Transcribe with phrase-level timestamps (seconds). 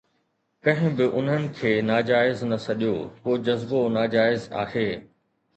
[0.67, 4.89] ڪنهن به انهن کي ناجائز نه سڏيو، ڪو جذبو ناجائز آهي.